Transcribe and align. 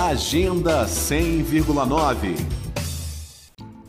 Agenda 0.00 0.86
100,9 0.86 2.69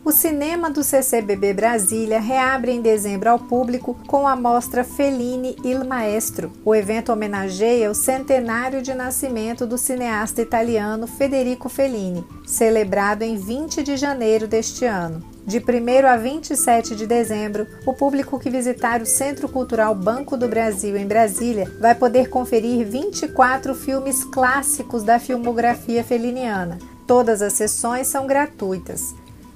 o 0.03 0.11
cinema 0.11 0.69
do 0.71 0.83
CCBB 0.83 1.53
Brasília 1.53 2.19
reabre 2.19 2.71
em 2.71 2.81
dezembro 2.81 3.29
ao 3.29 3.37
público 3.37 3.95
com 4.07 4.27
a 4.27 4.35
mostra 4.35 4.83
Fellini 4.83 5.55
Il 5.63 5.83
Maestro. 5.85 6.51
O 6.65 6.73
evento 6.73 7.11
homenageia 7.11 7.89
o 7.89 7.93
centenário 7.93 8.81
de 8.81 8.95
nascimento 8.95 9.67
do 9.67 9.77
cineasta 9.77 10.41
italiano 10.41 11.05
Federico 11.05 11.69
Fellini, 11.69 12.25
celebrado 12.47 13.21
em 13.21 13.37
20 13.37 13.83
de 13.83 13.95
janeiro 13.95 14.47
deste 14.47 14.85
ano. 14.85 15.23
De 15.45 15.59
1 15.59 16.07
a 16.07 16.17
27 16.17 16.95
de 16.95 17.05
dezembro, 17.05 17.67
o 17.85 17.93
público 17.93 18.39
que 18.39 18.49
visitar 18.49 19.01
o 19.01 19.05
Centro 19.05 19.47
Cultural 19.47 19.93
Banco 19.93 20.35
do 20.35 20.47
Brasil 20.47 20.97
em 20.97 21.05
Brasília 21.05 21.71
vai 21.79 21.93
poder 21.93 22.29
conferir 22.29 22.87
24 22.87 23.75
filmes 23.75 24.23
clássicos 24.23 25.03
da 25.03 25.19
filmografia 25.19 26.03
feliniana. 26.03 26.79
Todas 27.05 27.41
as 27.41 27.53
sessões 27.53 28.07
são 28.07 28.25
gratuitas. 28.25 29.13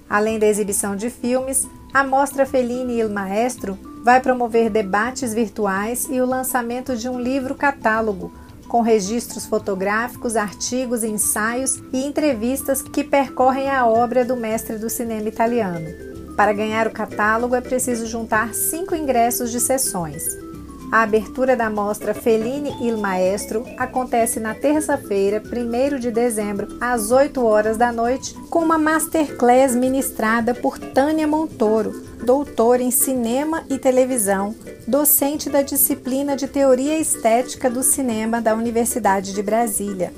Além 0.10 0.38
da 0.40 0.46
exibição 0.46 0.96
de 0.96 1.10
filmes, 1.10 1.68
a 1.94 2.04
Mostra 2.04 2.46
Fellini 2.46 3.00
Il 3.00 3.10
Maestro 3.10 3.78
vai 4.04 4.22
promover 4.22 4.70
debates 4.70 5.34
virtuais 5.34 6.08
e 6.10 6.22
o 6.22 6.26
lançamento 6.26 6.96
de 6.96 7.10
um 7.10 7.20
livro-catálogo 7.20 8.32
com 8.68 8.82
registros 8.82 9.46
fotográficos, 9.46 10.36
artigos, 10.36 11.04
ensaios 11.04 11.82
e 11.94 12.06
entrevistas 12.06 12.82
que 12.82 13.04
percorrem 13.04 13.70
a 13.70 13.86
obra 13.86 14.26
do 14.26 14.36
mestre 14.36 14.78
do 14.78 14.90
cinema 14.90 15.28
italiano. 15.28 15.88
Para 16.36 16.52
ganhar 16.52 16.88
o 16.88 16.92
catálogo 16.92 17.56
é 17.56 17.62
preciso 17.62 18.06
juntar 18.06 18.54
cinco 18.54 18.94
ingressos 18.96 19.52
de 19.52 19.60
sessões. 19.60 20.45
A 20.92 21.02
abertura 21.02 21.56
da 21.56 21.70
mostra 21.70 22.14
Fellini 22.14 22.74
Il 22.82 22.98
Maestro 22.98 23.66
acontece 23.78 24.40
na 24.40 24.54
terça-feira, 24.54 25.42
1 25.42 26.00
de 26.00 26.12
dezembro, 26.12 26.78
às 26.80 27.12
8 27.12 27.44
horas 27.44 27.76
da 27.76 27.92
noite, 27.92 28.34
com 28.50 28.60
uma 28.60 28.78
masterclass 28.78 29.76
ministrada 29.76 30.54
por 30.54 30.78
Tânia 30.78 31.28
Montoro, 31.28 31.92
doutora 32.24 32.82
em 32.82 32.92
cinema 32.92 33.64
e 33.70 33.78
televisão, 33.78 34.56
docente 34.88 35.50
da 35.50 35.62
disciplina 35.62 36.36
de 36.36 36.48
Teoria 36.48 36.98
Estética 36.98 37.70
do 37.70 37.84
Cinema 37.84 38.42
da 38.42 38.54
Universidade 38.54 39.34
de 39.34 39.44
Brasília. 39.44 40.14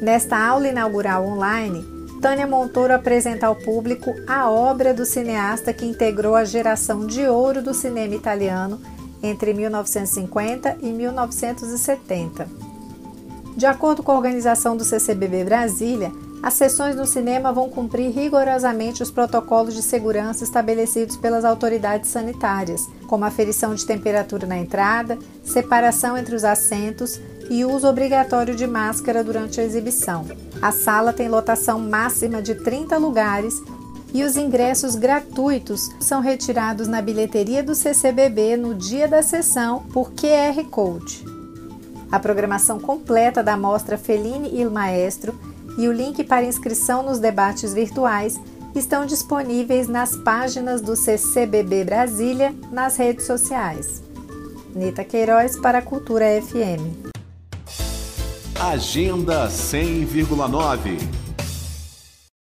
Nesta 0.00 0.36
aula 0.36 0.68
inaugural 0.68 1.26
online, 1.26 1.84
Tânia 2.20 2.46
Montoro 2.46 2.94
apresenta 2.94 3.48
ao 3.48 3.56
público 3.56 4.14
a 4.28 4.48
obra 4.48 4.94
do 4.94 5.04
cineasta 5.04 5.72
que 5.72 5.84
integrou 5.84 6.36
a 6.36 6.44
geração 6.44 7.04
de 7.04 7.26
ouro 7.26 7.60
do 7.60 7.74
cinema 7.74 8.14
italiano 8.14 8.80
entre 9.22 9.54
1950 9.54 10.78
e 10.82 10.92
1970. 10.92 12.48
De 13.56 13.66
acordo 13.66 14.02
com 14.02 14.12
a 14.12 14.16
organização 14.16 14.76
do 14.76 14.84
CCBB 14.84 15.44
Brasília, 15.44 16.10
as 16.42 16.54
sessões 16.54 16.96
no 16.96 17.06
cinema 17.06 17.52
vão 17.52 17.68
cumprir 17.68 18.10
rigorosamente 18.10 19.00
os 19.02 19.12
protocolos 19.12 19.74
de 19.74 19.82
segurança 19.82 20.42
estabelecidos 20.42 21.16
pelas 21.16 21.44
autoridades 21.44 22.10
sanitárias, 22.10 22.88
como 23.06 23.24
aferição 23.24 23.74
de 23.74 23.86
temperatura 23.86 24.44
na 24.44 24.58
entrada, 24.58 25.16
separação 25.44 26.18
entre 26.18 26.34
os 26.34 26.42
assentos 26.42 27.20
e 27.48 27.64
uso 27.64 27.86
obrigatório 27.86 28.56
de 28.56 28.66
máscara 28.66 29.22
durante 29.22 29.60
a 29.60 29.64
exibição. 29.64 30.26
A 30.60 30.72
sala 30.72 31.12
tem 31.12 31.28
lotação 31.28 31.78
máxima 31.78 32.42
de 32.42 32.56
30 32.56 32.96
lugares 32.96 33.54
e 34.14 34.22
os 34.22 34.36
ingressos 34.36 34.94
gratuitos 34.94 35.90
são 36.00 36.20
retirados 36.20 36.86
na 36.86 37.00
bilheteria 37.00 37.62
do 37.62 37.74
CCBB 37.74 38.56
no 38.56 38.74
dia 38.74 39.08
da 39.08 39.22
sessão 39.22 39.80
por 39.92 40.12
QR 40.12 40.62
Code. 40.70 41.24
A 42.10 42.18
programação 42.18 42.78
completa 42.78 43.42
da 43.42 43.56
mostra 43.56 43.96
Fellini 43.96 44.60
Il 44.60 44.70
Maestro 44.70 45.38
e 45.78 45.88
o 45.88 45.92
link 45.92 46.22
para 46.24 46.44
inscrição 46.44 47.02
nos 47.02 47.18
debates 47.18 47.72
virtuais 47.72 48.38
estão 48.74 49.06
disponíveis 49.06 49.88
nas 49.88 50.16
páginas 50.16 50.80
do 50.80 50.94
CCBB 50.94 51.84
Brasília 51.84 52.54
nas 52.70 52.96
redes 52.96 53.26
sociais. 53.26 54.02
Nita 54.74 55.04
Queiroz 55.04 55.58
para 55.58 55.78
a 55.78 55.82
Cultura 55.82 56.24
FM. 56.42 57.12
Agenda 58.58 59.48
100,9 59.48 60.98